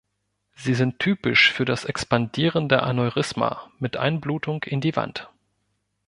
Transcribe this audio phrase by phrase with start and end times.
[0.55, 5.29] Sie sind typisch für das expandierende Aneurysma mit Einblutung in die Wand.